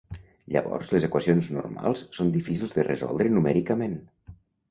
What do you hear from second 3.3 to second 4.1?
numèricament.